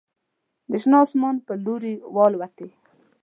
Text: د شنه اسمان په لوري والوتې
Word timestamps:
د 0.69 0.71
شنه 0.81 0.97
اسمان 1.05 1.35
په 1.45 1.53
لوري 1.65 1.93
والوتې 2.15 2.69